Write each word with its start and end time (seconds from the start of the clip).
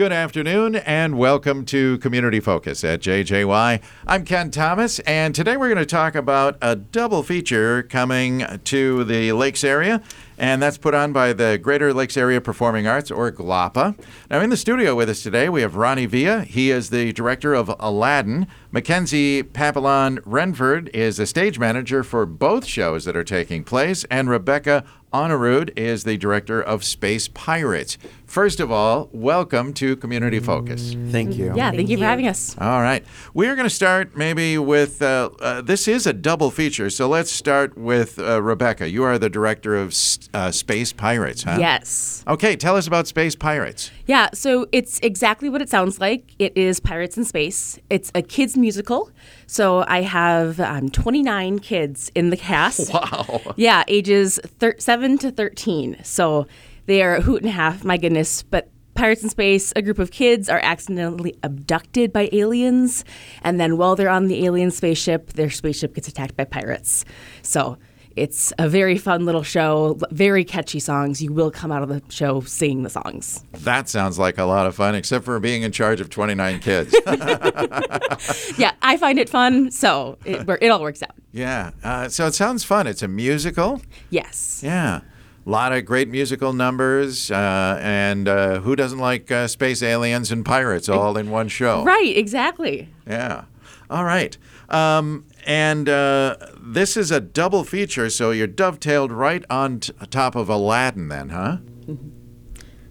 Good 0.00 0.12
afternoon 0.12 0.76
and 0.76 1.18
welcome 1.18 1.66
to 1.66 1.98
Community 1.98 2.40
Focus 2.40 2.84
at 2.84 3.02
JJY. 3.02 3.82
I'm 4.06 4.24
Ken 4.24 4.50
Thomas, 4.50 4.98
and 5.00 5.34
today 5.34 5.58
we're 5.58 5.68
going 5.68 5.76
to 5.76 5.84
talk 5.84 6.14
about 6.14 6.56
a 6.62 6.74
double 6.74 7.22
feature 7.22 7.82
coming 7.82 8.46
to 8.64 9.04
the 9.04 9.32
Lakes 9.32 9.62
area, 9.62 10.02
and 10.38 10.62
that's 10.62 10.78
put 10.78 10.94
on 10.94 11.12
by 11.12 11.34
the 11.34 11.58
Greater 11.58 11.92
Lakes 11.92 12.16
Area 12.16 12.40
Performing 12.40 12.86
Arts, 12.86 13.10
or 13.10 13.30
GLAPA. 13.30 13.94
Now, 14.30 14.40
in 14.40 14.48
the 14.48 14.56
studio 14.56 14.96
with 14.96 15.10
us 15.10 15.22
today, 15.22 15.50
we 15.50 15.60
have 15.60 15.76
Ronny 15.76 16.06
Villa. 16.06 16.44
He 16.44 16.70
is 16.70 16.88
the 16.88 17.12
director 17.12 17.52
of 17.52 17.70
Aladdin. 17.78 18.46
Makenzie 18.72 19.42
Papillon 19.52 20.20
Renford 20.24 20.88
is 20.94 21.18
the 21.18 21.26
stage 21.26 21.58
manager 21.58 22.02
for 22.02 22.24
both 22.24 22.64
shows 22.64 23.04
that 23.04 23.18
are 23.18 23.24
taking 23.24 23.64
place, 23.64 24.04
and 24.04 24.30
Rebecca 24.30 24.82
Aanerud 25.12 25.76
is 25.76 26.04
the 26.04 26.16
director 26.16 26.62
of 26.62 26.84
Space 26.84 27.26
Pirates. 27.26 27.98
First 28.30 28.60
of 28.60 28.70
all, 28.70 29.10
welcome 29.12 29.72
to 29.72 29.96
Community 29.96 30.38
Focus. 30.38 30.94
Thank 31.10 31.34
you. 31.34 31.52
Yeah, 31.56 31.72
thank, 31.72 31.88
you 31.88 31.98
for 31.98 32.04
having 32.04 32.28
us. 32.28 32.56
All 32.58 32.80
right. 32.80 33.04
We're 33.34 33.56
going 33.56 33.66
to 33.66 33.74
start 33.74 34.16
maybe 34.16 34.56
with 34.56 35.02
uh, 35.02 35.30
uh, 35.40 35.62
this 35.62 35.88
is 35.88 36.06
a 36.06 36.12
double 36.12 36.52
feature. 36.52 36.90
So 36.90 37.08
let's 37.08 37.32
start 37.32 37.76
with 37.76 38.20
uh, 38.20 38.40
Rebecca. 38.40 38.88
You 38.88 39.02
are 39.02 39.18
the 39.18 39.28
director 39.28 39.74
of 39.74 39.92
uh, 40.32 40.52
Space 40.52 40.92
Pirates, 40.92 41.42
huh? 41.42 41.56
Yes. 41.58 42.22
Okay, 42.28 42.54
tell 42.54 42.76
us 42.76 42.86
about 42.86 43.08
Space 43.08 43.34
Pirates. 43.34 43.90
Yeah, 44.06 44.28
so 44.32 44.68
it's 44.70 45.00
exactly 45.00 45.48
what 45.48 45.60
it 45.60 45.68
sounds 45.68 45.98
like. 45.98 46.22
It 46.38 46.56
is 46.56 46.78
Pirates 46.78 47.18
in 47.18 47.24
Space. 47.24 47.80
It's 47.90 48.12
a 48.14 48.22
kids' 48.22 48.56
musical. 48.56 49.10
So 49.48 49.84
I 49.88 50.02
have 50.02 50.60
um, 50.60 50.88
29 50.88 51.58
kids 51.58 52.12
in 52.14 52.30
the 52.30 52.36
cast. 52.36 52.92
Wow. 53.00 53.40
Yeah, 53.56 53.82
ages 53.88 54.38
thir- 54.60 54.76
7 54.78 55.18
to 55.18 55.32
13. 55.32 55.98
So 56.04 56.46
they 56.90 57.02
are 57.02 57.14
a 57.14 57.20
hoot 57.20 57.40
and 57.42 57.48
a 57.48 57.52
half, 57.52 57.84
my 57.84 57.96
goodness. 57.96 58.42
But 58.42 58.68
Pirates 58.94 59.22
in 59.22 59.28
Space, 59.28 59.72
a 59.76 59.80
group 59.82 60.00
of 60.00 60.10
kids 60.10 60.48
are 60.48 60.58
accidentally 60.60 61.36
abducted 61.44 62.12
by 62.12 62.28
aliens. 62.32 63.04
And 63.42 63.60
then 63.60 63.76
while 63.76 63.94
they're 63.94 64.08
on 64.08 64.26
the 64.26 64.44
alien 64.44 64.72
spaceship, 64.72 65.34
their 65.34 65.50
spaceship 65.50 65.94
gets 65.94 66.08
attacked 66.08 66.36
by 66.36 66.44
pirates. 66.44 67.04
So 67.42 67.78
it's 68.16 68.52
a 68.58 68.68
very 68.68 68.98
fun 68.98 69.24
little 69.24 69.44
show, 69.44 69.98
very 70.10 70.44
catchy 70.44 70.80
songs. 70.80 71.22
You 71.22 71.32
will 71.32 71.52
come 71.52 71.70
out 71.70 71.84
of 71.84 71.88
the 71.88 72.02
show 72.08 72.40
singing 72.40 72.82
the 72.82 72.90
songs. 72.90 73.44
That 73.52 73.88
sounds 73.88 74.18
like 74.18 74.36
a 74.36 74.44
lot 74.44 74.66
of 74.66 74.74
fun, 74.74 74.96
except 74.96 75.24
for 75.24 75.38
being 75.38 75.62
in 75.62 75.70
charge 75.70 76.00
of 76.00 76.10
29 76.10 76.58
kids. 76.58 76.92
Yeah, 78.58 78.72
I 78.82 78.96
find 78.96 79.18
it 79.18 79.28
fun, 79.30 79.70
so 79.70 80.18
it, 80.26 80.46
it 80.60 80.68
all 80.68 80.82
works 80.82 81.02
out. 81.02 81.14
yeah. 81.32 81.70
Uh, 81.82 82.08
so 82.08 82.26
it 82.26 82.34
sounds 82.34 82.64
fun. 82.64 82.86
It's 82.86 83.02
a 83.02 83.08
musical. 83.08 83.80
Yes. 84.10 84.60
Yeah. 84.62 85.00
A 85.46 85.50
lot 85.50 85.72
of 85.72 85.84
great 85.84 86.08
musical 86.08 86.52
numbers. 86.52 87.30
Uh, 87.30 87.78
and 87.82 88.28
uh, 88.28 88.60
who 88.60 88.76
doesn't 88.76 88.98
like 88.98 89.30
uh, 89.30 89.48
space 89.48 89.82
aliens 89.82 90.30
and 90.30 90.44
pirates 90.44 90.88
all 90.88 91.16
in 91.16 91.30
one 91.30 91.48
show? 91.48 91.82
Right, 91.84 92.16
exactly. 92.16 92.88
Yeah. 93.06 93.44
All 93.88 94.04
right. 94.04 94.36
Um, 94.68 95.24
and 95.46 95.88
uh, 95.88 96.36
this 96.60 96.96
is 96.96 97.10
a 97.10 97.20
double 97.20 97.64
feature, 97.64 98.08
so 98.10 98.30
you're 98.30 98.46
dovetailed 98.46 99.10
right 99.10 99.44
on 99.50 99.80
t- 99.80 99.92
top 100.10 100.36
of 100.36 100.48
Aladdin, 100.48 101.08
then, 101.08 101.30
huh? 101.30 101.56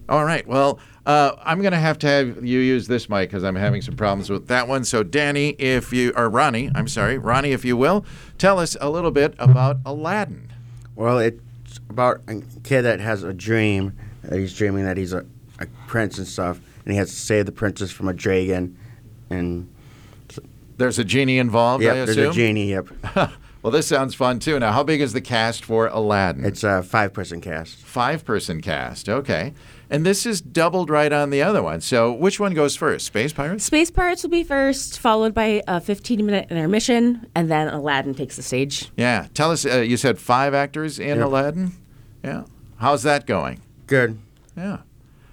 All 0.08 0.24
right. 0.24 0.46
Well, 0.46 0.78
uh, 1.06 1.32
I'm 1.42 1.62
going 1.62 1.72
to 1.72 1.78
have 1.78 1.98
to 2.00 2.06
have 2.06 2.44
you 2.44 2.58
use 2.58 2.86
this 2.86 3.08
mic 3.08 3.30
because 3.30 3.44
I'm 3.44 3.54
having 3.54 3.80
some 3.80 3.96
problems 3.96 4.28
with 4.28 4.48
that 4.48 4.68
one. 4.68 4.84
So, 4.84 5.02
Danny, 5.02 5.50
if 5.50 5.92
you, 5.92 6.12
or 6.16 6.28
Ronny, 6.28 6.70
I'm 6.74 6.88
sorry, 6.88 7.16
Ronny, 7.16 7.52
if 7.52 7.64
you 7.64 7.76
will, 7.76 8.04
tell 8.36 8.58
us 8.58 8.76
a 8.80 8.90
little 8.90 9.12
bit 9.12 9.34
about 9.38 9.78
Aladdin. 9.86 10.52
Well, 10.94 11.18
it's 11.70 11.78
about 11.88 12.20
a 12.26 12.42
kid 12.64 12.82
that 12.82 12.98
has 12.98 13.22
a 13.22 13.32
dream 13.32 13.96
that 14.24 14.36
he's 14.36 14.54
dreaming 14.56 14.84
that 14.84 14.96
he's 14.96 15.12
a, 15.12 15.24
a 15.60 15.66
prince 15.86 16.18
and 16.18 16.26
stuff, 16.26 16.60
and 16.84 16.92
he 16.92 16.98
has 16.98 17.10
to 17.10 17.16
save 17.16 17.46
the 17.46 17.52
princess 17.52 17.92
from 17.92 18.08
a 18.08 18.12
dragon. 18.12 18.76
And 19.30 19.72
There's 20.76 20.98
a 20.98 21.04
genie 21.04 21.38
involved, 21.38 21.84
yep, 21.84 21.92
I 21.92 22.04
there's 22.06 22.16
a 22.16 22.32
genie. 22.32 22.70
Yep, 22.70 22.88
well, 23.62 23.70
this 23.70 23.86
sounds 23.86 24.14
fun 24.14 24.38
too. 24.38 24.58
Now, 24.58 24.72
how 24.72 24.82
big 24.82 25.00
is 25.00 25.12
the 25.12 25.20
cast 25.20 25.64
for 25.64 25.86
Aladdin? 25.88 26.44
it's 26.44 26.64
a 26.64 26.82
five-person 26.82 27.40
cast. 27.40 27.76
Five 27.76 28.24
person 28.24 28.60
cast. 28.60 29.08
Okay. 29.08 29.52
And 29.92 30.06
this 30.06 30.24
is 30.24 30.40
doubled 30.40 30.88
right 30.88 31.12
on 31.12 31.30
the 31.30 31.42
other 31.42 31.62
one. 31.62 31.80
So 31.80 32.12
which 32.12 32.38
one 32.38 32.54
goes 32.54 32.76
first? 32.76 33.06
Space 33.06 33.32
Pirates? 33.32 33.64
Space 33.64 33.90
Pirates 33.90 34.22
will 34.22 34.30
be 34.30 34.44
first, 34.44 35.00
followed 35.00 35.34
by 35.34 35.62
a 35.66 35.80
15 35.80 36.24
minute 36.24 36.46
intermission, 36.50 37.26
and 37.34 37.50
then 37.50 37.66
Aladdin 37.68 38.14
takes 38.14 38.36
the 38.36 38.42
stage. 38.42 38.90
Yeah. 38.96 39.26
Tell 39.34 39.50
us, 39.50 39.66
uh, 39.66 39.78
you 39.78 39.96
said 39.96 40.18
five 40.20 40.54
actors 40.54 40.98
in 41.00 41.18
Yep. 41.18 41.26
Aladdin? 41.26 41.72
Yeah. 42.22 42.44
How's 42.76 43.02
that 43.02 43.26
going? 43.26 43.60
Good. 43.88 44.18
Yeah. 44.56 44.78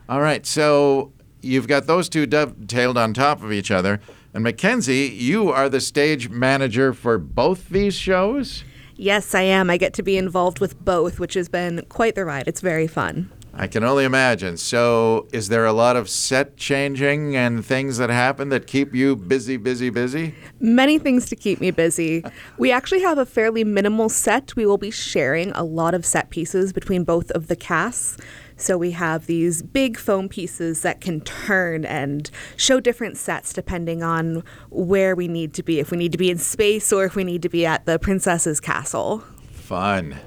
All 0.09 0.21
right. 0.21 0.43
So 0.45 1.11
you've 1.43 1.67
got 1.67 1.85
those 1.85 2.09
two 2.09 2.25
dovetailed 2.25 2.97
on 2.97 3.13
top 3.13 3.43
of 3.43 3.51
each 3.53 3.69
other. 3.69 4.01
And 4.33 4.45
Makenzie, 4.45 5.15
you 5.17 5.49
are 5.49 5.69
the 5.69 5.81
stage 5.81 6.29
manager 6.29 6.93
for 6.93 7.17
both 7.17 7.69
these 7.69 7.95
shows? 7.95 8.63
Yes, 8.95 9.35
I 9.35 9.41
am. 9.41 9.69
I 9.69 9.77
get 9.77 9.93
to 9.93 10.03
be 10.03 10.17
involved 10.17 10.59
with 10.59 10.83
both, 10.83 11.19
which 11.19 11.35
has 11.35 11.49
been 11.49 11.85
quite 11.89 12.15
the 12.15 12.25
ride. 12.25 12.47
It's 12.47 12.61
very 12.61 12.87
fun. 12.87 13.31
I 13.59 13.65
can 13.65 13.83
only 13.83 14.05
imagine. 14.05 14.55
So, 14.57 15.27
is 15.33 15.49
there 15.49 15.65
a 15.65 15.73
lot 15.73 15.95
of 15.95 16.09
set 16.09 16.57
changing 16.57 17.35
and 17.35 17.65
things 17.65 17.97
that 17.97 18.11
happen 18.11 18.49
that 18.49 18.67
keep 18.67 18.93
you 18.93 19.15
busy, 19.15 19.57
busy, 19.57 19.89
busy? 19.89 20.35
Many 20.59 20.99
things 20.99 21.25
to 21.29 21.35
keep 21.35 21.59
me 21.59 21.71
busy. 21.71 22.23
We 22.59 22.71
actually 22.71 23.01
have 23.01 23.17
a 23.17 23.25
fairly 23.25 23.63
minimal 23.63 24.09
set. 24.09 24.55
We 24.55 24.67
will 24.67 24.77
be 24.77 24.91
sharing 24.91 25.51
a 25.53 25.63
lot 25.63 25.95
of 25.95 26.05
set 26.05 26.29
pieces 26.29 26.71
between 26.71 27.03
both 27.03 27.31
of 27.31 27.47
the 27.47 27.55
casts. 27.55 28.17
So 28.57 28.77
we 28.77 28.91
have 28.91 29.25
these 29.25 29.63
big 29.63 29.97
foam 29.97 30.29
pieces 30.29 30.83
that 30.83 31.01
can 31.01 31.21
turn 31.21 31.83
and 31.83 32.29
show 32.57 32.79
different 32.79 33.17
sets 33.17 33.53
depending 33.53 34.03
on 34.03 34.43
where 34.69 35.15
we 35.15 35.27
need 35.27 35.55
to 35.55 35.63
be. 35.63 35.79
If 35.79 35.89
we 35.89 35.97
need 35.97 36.11
to 36.11 36.17
be 36.19 36.29
in 36.29 36.37
space 36.37 36.93
or 36.93 37.05
if 37.05 37.15
we 37.15 37.23
need 37.23 37.41
to 37.41 37.49
be 37.49 37.65
at 37.65 37.87
the 37.87 37.97
princess's 37.97 38.59
castle. 38.59 39.23
Fun. 39.51 40.17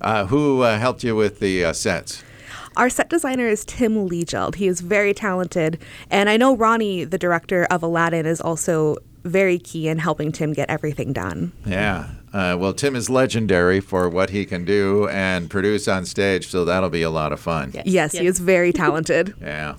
Uh, 0.00 0.24
who 0.26 0.62
uh, 0.62 0.78
helped 0.78 1.04
you 1.04 1.14
with 1.14 1.38
the 1.38 1.66
uh, 1.66 1.72
sets? 1.74 2.22
Our 2.76 2.90
set 2.90 3.08
designer 3.10 3.48
is 3.48 3.64
Tim 3.64 4.08
Legeld. 4.08 4.56
He 4.56 4.68
is 4.68 4.80
very 4.80 5.14
talented. 5.14 5.78
And 6.10 6.28
I 6.28 6.36
know 6.36 6.56
Ronny, 6.56 7.04
the 7.04 7.18
director 7.18 7.66
of 7.70 7.82
Aladdin, 7.82 8.26
is 8.26 8.40
also 8.40 8.96
very 9.24 9.58
key 9.58 9.88
in 9.88 9.98
helping 9.98 10.32
Tim 10.32 10.52
get 10.52 10.70
everything 10.70 11.12
done. 11.12 11.52
Yeah. 11.66 12.08
Uh, 12.32 12.56
well, 12.58 12.72
Tim 12.72 12.94
is 12.94 13.08
legendary 13.08 13.80
for 13.80 14.08
what 14.08 14.30
he 14.30 14.44
can 14.44 14.64
do 14.64 15.08
and 15.08 15.48
produce 15.50 15.88
on 15.88 16.04
stage, 16.04 16.48
so 16.48 16.64
that'll 16.64 16.90
be 16.90 17.02
a 17.02 17.10
lot 17.10 17.32
of 17.32 17.40
fun. 17.40 17.72
Yes. 17.74 17.86
Yes, 17.86 18.12
he 18.12 18.26
is 18.26 18.38
very 18.38 18.72
talented. 18.84 19.34
Yeah. 19.40 19.76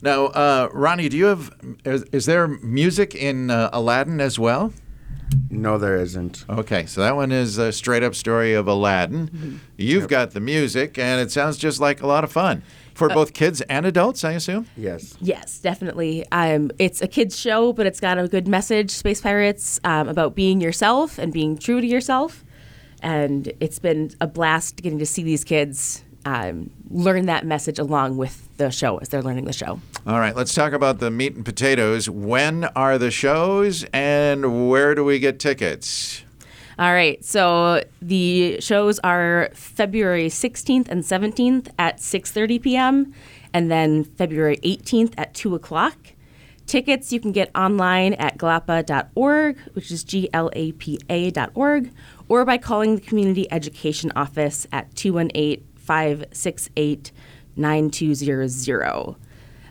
Now, 0.00 0.26
uh, 0.26 0.68
Ronny, 0.72 1.08
do 1.08 1.16
you 1.16 1.24
have, 1.26 1.52
is, 1.84 2.04
is 2.12 2.26
there 2.26 2.46
music 2.46 3.14
in 3.14 3.50
uh, 3.50 3.70
Aladdin 3.72 4.20
as 4.20 4.38
well? 4.38 4.72
No, 5.50 5.78
there 5.78 5.96
isn't. 5.96 6.44
Okay, 6.48 6.86
so 6.86 7.00
that 7.00 7.16
one 7.16 7.32
is 7.32 7.58
a 7.58 7.72
straight 7.72 8.02
up 8.02 8.14
story 8.14 8.54
of 8.54 8.66
Aladdin. 8.66 9.60
You've 9.76 10.08
got 10.08 10.32
the 10.32 10.40
music, 10.40 10.98
and 10.98 11.20
it 11.20 11.30
sounds 11.30 11.58
just 11.58 11.80
like 11.80 12.02
a 12.02 12.06
lot 12.06 12.24
of 12.24 12.32
fun 12.32 12.62
for 12.94 13.08
both 13.08 13.32
kids 13.32 13.60
and 13.62 13.86
adults, 13.86 14.24
I 14.24 14.32
assume. 14.32 14.66
Yes. 14.76 15.16
Yes, 15.20 15.58
definitely. 15.60 16.26
Um, 16.32 16.70
it's 16.78 17.00
a 17.00 17.06
kids' 17.06 17.38
show, 17.38 17.72
but 17.72 17.86
it's 17.86 18.00
got 18.00 18.18
a 18.18 18.26
good 18.26 18.48
message, 18.48 18.90
Space 18.90 19.20
Pirates, 19.20 19.78
um, 19.84 20.08
about 20.08 20.34
being 20.34 20.60
yourself 20.60 21.18
and 21.18 21.32
being 21.32 21.56
true 21.56 21.80
to 21.80 21.86
yourself. 21.86 22.44
And 23.00 23.52
it's 23.60 23.78
been 23.78 24.10
a 24.20 24.26
blast 24.26 24.82
getting 24.82 24.98
to 24.98 25.06
see 25.06 25.22
these 25.22 25.44
kids 25.44 26.02
um, 26.24 26.70
learn 26.90 27.26
that 27.26 27.46
message 27.46 27.78
along 27.78 28.16
with 28.16 28.48
the 28.56 28.70
show 28.70 28.98
as 28.98 29.08
they're 29.08 29.22
learning 29.22 29.44
the 29.44 29.52
show. 29.52 29.80
All 30.08 30.20
right, 30.20 30.34
let's 30.34 30.54
talk 30.54 30.72
about 30.72 31.00
the 31.00 31.10
meat 31.10 31.34
and 31.36 31.44
potatoes. 31.44 32.08
When 32.08 32.64
are 32.64 32.96
the 32.96 33.10
shows, 33.10 33.84
and 33.92 34.70
where 34.70 34.94
do 34.94 35.04
we 35.04 35.18
get 35.18 35.38
tickets? 35.38 36.22
All 36.78 36.94
right, 36.94 37.22
so 37.22 37.84
the 38.00 38.58
shows 38.58 38.98
are 39.00 39.50
February 39.52 40.28
16th 40.28 40.88
and 40.88 41.02
17th 41.02 41.68
at 41.78 41.98
6:30 41.98 42.62
p.m. 42.62 43.12
and 43.52 43.70
then 43.70 44.02
February 44.02 44.56
18th 44.64 45.12
at 45.18 45.34
2 45.34 45.54
o'clock. 45.54 45.98
Tickets 46.64 47.12
you 47.12 47.20
can 47.20 47.32
get 47.32 47.50
online 47.54 48.14
at 48.14 48.38
glapa.org, 48.38 49.58
which 49.74 49.90
is 49.90 50.04
G 50.04 50.30
L 50.32 50.48
A 50.54 50.72
P 50.72 50.98
A.org, 51.10 51.90
or 52.30 52.46
by 52.46 52.56
calling 52.56 52.94
the 52.94 53.02
Community 53.02 53.46
Education 53.52 54.10
Office 54.16 54.66
at 54.72 54.94
218 54.94 55.62
568 55.76 57.12
9200. 57.56 59.27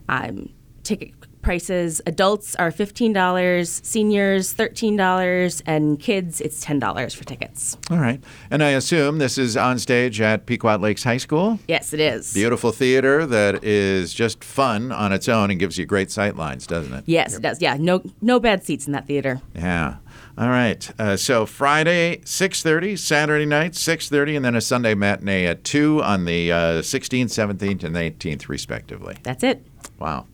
Um, 0.09 0.50
ticket 0.83 1.12
prices 1.42 2.01
adults 2.06 2.57
are 2.57 2.71
$15, 2.71 3.86
seniors 3.86 4.54
$13, 4.54 5.62
and 5.65 5.98
kids 5.98 6.42
it's 6.42 6.63
$10 6.65 7.15
for 7.15 7.24
tickets. 7.24 7.77
All 7.89 8.00
right, 8.00 8.21
and 8.51 8.62
I 8.62 8.71
assume 8.71 9.18
this 9.18 9.38
is 9.38 9.56
on 9.56 9.80
stage 9.80 10.19
at 10.19 10.45
Pequot 10.45 10.80
Lakes 10.81 11.06
High 11.06 11.18
School. 11.18 11.59
Yes, 11.68 11.94
it 11.94 12.01
is. 12.01 12.33
Beautiful 12.33 12.74
theater 12.74 13.25
that 13.25 13.63
is 13.63 14.13
just 14.13 14.44
fun 14.44 14.92
on 14.92 15.13
its 15.13 15.30
own 15.30 15.50
and 15.50 15.57
gives 15.57 15.77
you 15.77 15.86
great 15.86 16.12
sight 16.12 16.36
lines, 16.36 16.68
doesn't 16.68 16.94
it? 16.94 17.04
Yes, 17.06 17.36
it 17.36 17.42
does. 17.42 17.62
Yeah, 17.62 17.77
no 17.80 18.01
no 18.21 18.42
bad 18.42 18.65
seats 18.65 18.86
in 18.86 18.92
that 18.92 19.07
theater. 19.07 19.42
Yeah. 19.56 19.98
All 20.38 20.50
right. 20.50 20.92
Uh, 21.00 21.18
so 21.18 21.48
Friday, 21.48 22.18
6.30, 22.18 23.00
Saturday 23.00 23.45
night, 23.45 23.71
6.30, 23.71 24.36
and 24.36 24.45
then 24.45 24.56
a 24.56 24.62
Sunday 24.62 24.94
matinee 24.94 25.48
at 25.48 25.63
2 25.63 26.04
on 26.04 26.25
the 26.25 26.51
uh, 26.51 26.57
16th, 26.81 27.25
17th, 27.25 27.83
and 27.83 27.95
18th, 27.95 28.48
respectively. 28.48 29.18
That's 29.24 29.44
it. 29.44 29.65
Wow. 29.99 30.25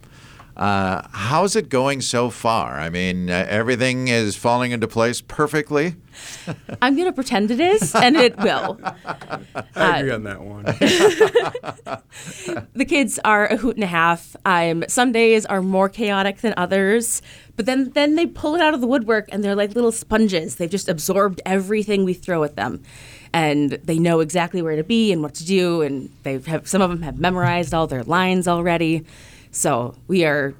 Uh, 0.56 1.02
how's 1.12 1.56
it 1.56 1.68
going 1.68 2.00
so 2.00 2.30
far? 2.30 2.80
I 2.80 2.90
mean, 2.90 3.28
uh, 3.30 3.46
everything 3.50 4.08
is 4.08 4.36
falling 4.36 4.72
into 4.72 4.88
place 4.88 5.20
perfectly. 5.20 5.96
I'm 6.82 6.96
going 6.96 7.08
to 7.08 7.14
pretend 7.14 7.50
it 7.50 7.60
is, 7.60 7.96
and 7.96 8.16
it 8.16 8.38
will. 8.38 8.80
I 9.76 10.00
agree 10.00 10.12
on 10.12 10.24
that 10.24 10.42
one. 10.42 10.66
The 12.76 12.86
kids 12.86 13.20
are 13.26 13.48
a 13.48 13.58
hoot 13.58 13.76
and 13.76 13.84
a 13.84 13.88
half. 13.88 14.36
Um, 14.46 14.84
some 14.88 15.12
days 15.12 15.46
are 15.48 15.62
more 15.62 15.90
chaotic 15.90 16.42
than 16.42 16.54
others, 16.56 17.22
but 17.56 17.66
then 17.66 17.92
then 17.92 18.16
they 18.16 18.28
pull 18.28 18.56
it 18.56 18.62
out 18.62 18.74
of 18.74 18.82
the 18.82 18.88
woodwork 18.88 19.30
and 19.32 19.44
they're 19.44 19.56
like 19.56 19.74
little 19.74 19.92
sponges. 19.92 20.56
They've 20.56 20.70
just 20.70 20.90
absorbed 20.90 21.42
everything 21.46 22.04
we 22.04 22.14
throw 22.14 22.44
at 22.44 22.56
them, 22.56 22.84
and 23.32 23.72
they 23.84 23.98
know 23.98 24.20
exactly 24.20 24.62
where 24.62 24.76
to 24.76 24.84
be 24.84 25.12
and 25.12 25.22
what 25.24 25.34
to 25.36 25.46
do. 25.46 25.82
And 25.82 26.12
they 26.24 26.40
have 26.40 26.68
some 26.68 26.82
of 26.82 26.90
them 26.92 27.02
have 27.02 27.20
memorized 27.20 27.74
all 27.74 27.88
their 27.88 28.04
lines 28.04 28.48
already. 28.48 29.04
So 29.54 29.96
we 30.08 30.26
are 30.26 30.54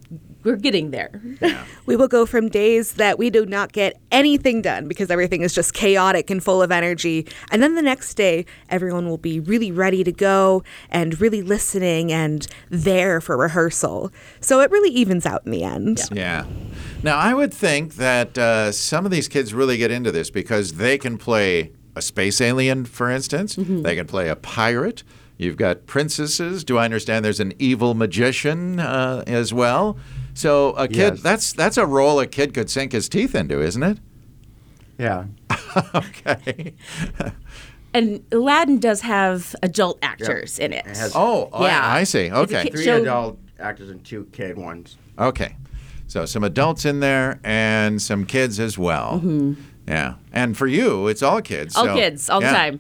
we're 0.44 0.56
getting 0.56 0.92
there. 0.92 1.22
We 1.86 1.98
will 1.98 2.08
go 2.08 2.26
from 2.26 2.48
days 2.48 2.94
that 2.94 3.20
we 3.20 3.30
do 3.30 3.46
not 3.46 3.74
get 3.74 4.00
anything 4.10 4.62
done 4.62 4.88
because 4.88 5.12
everything 5.12 5.42
is 5.42 5.54
just 5.54 5.74
chaotic 5.74 6.30
and 6.30 6.42
full 6.42 6.62
of 6.62 6.72
energy. 6.72 7.28
And 7.52 7.62
then 7.62 7.76
the 7.76 7.82
next 7.82 8.14
day, 8.14 8.46
everyone 8.70 9.10
will 9.10 9.18
be 9.18 9.42
really 9.42 9.70
ready 9.70 10.02
to 10.06 10.14
go 10.14 10.64
and 10.90 11.20
really 11.20 11.42
listening 11.42 12.14
and 12.14 12.48
there 12.70 13.20
for 13.20 13.36
rehearsal. 13.36 14.12
So 14.40 14.62
it 14.62 14.72
really 14.72 14.92
evens 14.92 15.26
out 15.26 15.46
in 15.46 15.52
the 15.52 15.66
end. 15.66 16.04
Yeah. 16.10 16.46
Now, 17.04 17.18
I 17.18 17.34
would 17.34 17.54
think 17.54 17.96
that 17.96 18.38
uh, 18.38 18.72
some 18.72 19.04
of 19.04 19.12
these 19.12 19.28
kids 19.28 19.54
really 19.54 19.78
get 19.78 19.92
into 19.92 20.10
this 20.10 20.30
because 20.30 20.76
they 20.76 20.98
can 20.98 21.18
play 21.18 21.74
a 21.98 22.02
space 22.02 22.40
alien, 22.40 22.86
for 22.86 23.10
instance. 23.10 23.58
They 23.84 23.96
can 23.98 24.08
play 24.08 24.30
a 24.30 24.38
pirate. 24.38 25.04
You've 25.44 25.58
got 25.58 25.86
princesses. 25.86 26.64
Do 26.64 26.78
I 26.78 26.86
understand 26.86 27.24
there's 27.24 27.40
an 27.40 27.54
evil 27.60 27.94
magician 27.94 28.80
uh, 28.80 29.24
as 29.28 29.54
well? 29.54 29.98
So 30.34 30.70
a 30.72 30.88
kid 30.88 30.98
Yes. 31.16 31.22
that's 31.22 31.54
that's 31.54 31.78
a 31.78 31.86
role 31.86 32.20
a 32.20 32.26
kid 32.28 32.54
could 32.54 32.70
sink 32.70 32.92
his 32.94 33.08
teeth 33.10 33.36
into, 33.36 33.62
isn't 33.62 33.84
it? 33.84 34.00
Yeah. 34.98 35.26
okay. 35.96 36.74
And 37.94 38.24
Aladdin 38.32 38.80
does 38.80 39.02
have 39.02 39.56
adult 39.62 40.00
actors 40.02 40.58
in 40.58 40.74
it. 40.74 40.86
It 40.88 40.98
has 40.98 41.12
Oh, 41.16 41.50
Yeah. 41.62 41.82
I, 41.84 42.04
see. 42.06 42.32
Okay. 42.32 42.64
kid- 42.64 42.74
three 42.74 42.84
so- 42.86 43.02
adult 43.02 43.40
actors 43.60 43.90
and 43.92 44.04
two 44.04 44.28
kid 44.32 44.58
ones. 44.58 44.98
Okay. 45.20 45.56
So 46.08 46.26
some 46.26 46.44
adults 46.44 46.86
in 46.86 47.00
there 47.02 47.40
and 47.44 48.02
some 48.02 48.26
kids 48.26 48.60
as 48.60 48.78
well. 48.78 49.22
Yeah. 49.88 50.16
And 50.32 50.58
for 50.58 50.66
you, 50.68 51.08
it's 51.08 51.22
all 51.22 51.42
kids. 51.42 51.76
all 51.76 51.86
so- 51.86 51.96
kids, 51.96 52.30
all 52.30 52.42
yeah. 52.42 52.52
the 52.52 52.56
time. 52.58 52.80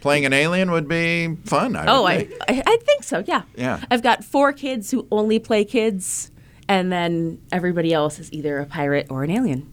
Playing 0.00 0.24
an 0.24 0.32
alien 0.32 0.70
would 0.70 0.88
be 0.88 1.36
fun. 1.44 1.76
I 1.76 1.86
Oh, 1.86 2.04
I, 2.06 2.24
think. 2.24 2.40
I 2.48 2.62
I 2.66 2.76
think 2.78 3.02
so. 3.04 3.22
Yeah. 3.26 3.42
Yeah. 3.56 3.80
I've 3.90 4.02
got 4.02 4.24
four 4.24 4.52
kids 4.52 4.90
who 4.90 5.06
only 5.10 5.38
play 5.38 5.64
kids, 5.64 6.30
and 6.68 6.90
then 6.90 7.40
everybody 7.52 7.92
else 7.92 8.18
is 8.18 8.32
either 8.32 8.58
a 8.58 8.66
pirate 8.66 9.08
or 9.10 9.22
an 9.24 9.30
alien. 9.30 9.72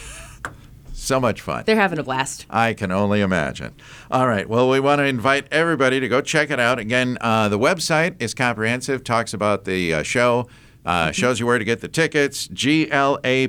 so 0.93 1.19
much 1.19 1.41
fun. 1.41 1.63
They're 1.65 1.75
having 1.75 1.99
a 1.99 2.03
blast. 2.03 2.45
I 2.49 2.73
can 2.73 2.91
only 2.91 3.21
imagine. 3.21 3.73
All 4.11 4.27
right. 4.27 4.47
Well, 4.49 4.69
we 4.69 4.79
want 4.79 4.99
to 4.99 5.05
invite 5.05 5.47
everybody 5.51 5.99
to 5.99 6.07
go 6.07 6.21
check 6.21 6.49
it 6.49 6.59
out. 6.59 6.79
Again, 6.79 7.17
uh, 7.21 7.49
the 7.49 7.59
website 7.59 8.15
is 8.19 8.33
comprehensive, 8.33 9.03
talks 9.03 9.33
about 9.33 9.65
the 9.65 9.93
uh, 9.93 10.03
show, 10.03 10.47
uh, 10.85 11.11
shows 11.11 11.39
you 11.39 11.45
where 11.45 11.59
to 11.59 11.65
get 11.65 11.81
the 11.81 11.87
tickets, 11.87 12.47
glapa.org, 12.47 13.45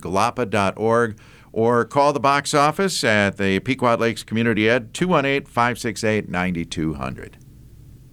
glapa.org, 0.00 1.18
or 1.52 1.84
call 1.84 2.12
the 2.12 2.20
box 2.20 2.54
office 2.54 3.02
at 3.04 3.36
the 3.36 3.60
Pequot 3.60 3.96
Lakes 3.98 4.22
Community 4.22 4.68
Ed, 4.68 4.94
218 4.94 5.46
568 5.46 6.28
9200. 6.28 7.36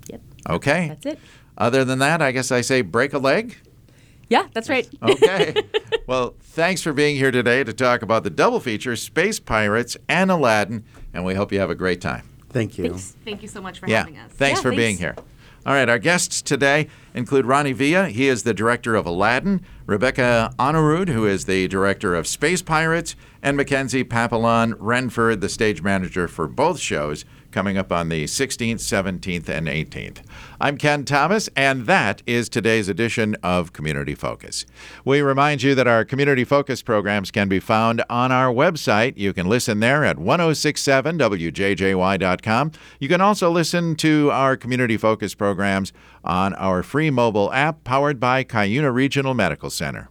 Yep. 0.09 0.21
Okay. 0.49 0.87
That's 0.89 1.05
it. 1.05 1.19
Other 1.57 1.85
than 1.85 1.99
that, 1.99 2.21
I 2.21 2.31
guess 2.31 2.51
I 2.51 2.61
say 2.61 2.81
break 2.81 3.13
a 3.13 3.19
leg. 3.19 3.57
Yeah, 4.29 4.47
that's 4.53 4.69
right. 4.69 4.87
Okay. 5.03 5.55
well, 6.07 6.35
thanks 6.41 6.81
for 6.81 6.93
being 6.93 7.15
here 7.15 7.31
today 7.31 7.63
to 7.63 7.73
talk 7.73 8.01
about 8.01 8.23
the 8.23 8.29
double 8.29 8.59
feature 8.59 8.95
Space 8.95 9.39
Pirates 9.39 9.95
and 10.09 10.31
Aladdin, 10.31 10.83
and 11.13 11.23
we 11.23 11.35
hope 11.35 11.51
you 11.51 11.59
have 11.59 11.69
a 11.69 11.75
great 11.75 12.01
time. 12.01 12.27
Thank 12.49 12.77
you. 12.77 12.89
Thanks. 12.89 13.15
Thank 13.23 13.41
you 13.41 13.47
so 13.47 13.61
much 13.61 13.79
for 13.79 13.87
yeah. 13.87 13.99
having 13.99 14.17
us. 14.17 14.31
Thanks 14.31 14.59
Yeah, 14.59 14.61
for 14.63 14.69
thanks. 14.69 14.77
being 14.77 14.97
here. 14.97 15.15
All 15.65 15.73
right, 15.73 15.89
our 15.89 15.99
guests 15.99 16.41
today 16.41 16.89
include 17.15 17.47
Ronny 17.47 17.71
Villa. 17.71 18.09
He 18.09 18.27
is 18.27 18.43
the 18.43 18.53
director 18.53 18.93
of 18.93 19.07
Aladdin, 19.07 19.65
Rebecca 19.87 20.53
Aanerud, 20.59 21.09
who 21.09 21.25
is 21.25 21.45
the 21.45 21.67
director 21.67 22.13
of 22.13 22.27
Space 22.27 22.61
Pirates, 22.61 23.15
and 23.41 23.57
Makenzie 23.57 24.07
Papillon 24.07 24.75
Renford, 24.77 25.41
the 25.41 25.49
stage 25.49 25.81
manager 25.81 26.27
for 26.27 26.47
both 26.47 26.79
shows, 26.79 27.25
coming 27.55 27.77
up 27.77 27.89
on 27.89 28.09
the 28.09 28.25
16th, 28.25 28.81
17th, 28.81 29.47
and 29.47 29.67
18th. 29.67 30.17
I'm 30.59 30.77
Ken 30.77 31.05
Thomas, 31.05 31.49
and 31.55 31.85
that 31.85 32.21
is 32.25 32.49
today's 32.49 32.89
edition 32.89 33.37
of 33.41 33.71
Community 33.71 34.13
Focus. 34.13 34.65
We 35.05 35.21
remind 35.21 35.63
you 35.63 35.73
that 35.75 35.87
our 35.87 36.03
Community 36.03 36.43
Focus 36.43 36.81
programs 36.81 37.31
can 37.31 37.47
be 37.47 37.61
found 37.61 38.03
on 38.09 38.33
our 38.33 38.53
website. 38.53 39.13
You 39.15 39.31
can 39.31 39.47
listen 39.47 39.79
there 39.79 40.03
at 40.03 40.17
1067wjjy.com. 40.17 42.71
You 42.99 43.07
can 43.07 43.21
also 43.21 43.49
listen 43.49 43.95
to 43.95 44.31
our 44.33 44.57
Community 44.57 44.97
Focus 44.97 45.33
programs 45.33 45.93
on 46.25 46.53
our 46.55 46.83
free 47.05 47.11
mobile 47.11 47.53
app 47.53 47.83
powered 47.83 48.19
by 48.19 48.43
Cuyuna 48.43 48.91
Regional 48.91 49.35
Medical 49.35 49.69
Center. 49.69 50.09